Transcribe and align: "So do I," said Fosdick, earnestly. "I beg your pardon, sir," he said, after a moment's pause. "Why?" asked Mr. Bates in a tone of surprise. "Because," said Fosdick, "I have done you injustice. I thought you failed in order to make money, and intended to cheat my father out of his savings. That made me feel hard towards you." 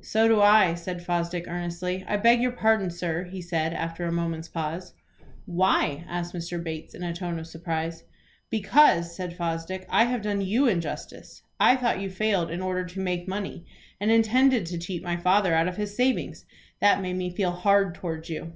"So 0.00 0.28
do 0.28 0.40
I," 0.40 0.72
said 0.76 1.04
Fosdick, 1.04 1.46
earnestly. 1.46 2.02
"I 2.08 2.16
beg 2.16 2.40
your 2.40 2.52
pardon, 2.52 2.88
sir," 2.90 3.24
he 3.24 3.42
said, 3.42 3.74
after 3.74 4.06
a 4.06 4.10
moment's 4.10 4.48
pause. 4.48 4.94
"Why?" 5.44 6.06
asked 6.08 6.32
Mr. 6.32 6.64
Bates 6.64 6.94
in 6.94 7.02
a 7.02 7.12
tone 7.14 7.38
of 7.38 7.46
surprise. 7.46 8.02
"Because," 8.48 9.14
said 9.14 9.36
Fosdick, 9.36 9.84
"I 9.90 10.04
have 10.04 10.22
done 10.22 10.40
you 10.40 10.66
injustice. 10.68 11.42
I 11.60 11.76
thought 11.76 12.00
you 12.00 12.08
failed 12.08 12.50
in 12.50 12.62
order 12.62 12.86
to 12.86 13.00
make 13.00 13.28
money, 13.28 13.66
and 14.00 14.10
intended 14.10 14.64
to 14.68 14.78
cheat 14.78 15.02
my 15.04 15.18
father 15.18 15.52
out 15.54 15.68
of 15.68 15.76
his 15.76 15.94
savings. 15.94 16.46
That 16.80 17.02
made 17.02 17.16
me 17.18 17.28
feel 17.28 17.52
hard 17.52 17.94
towards 17.94 18.30
you." 18.30 18.54